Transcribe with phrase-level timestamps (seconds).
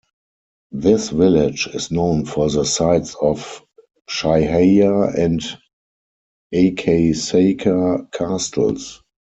[0.71, 3.63] This village is known for the sites of
[4.09, 5.43] Chihaya and
[6.51, 9.03] Akasaka Castles.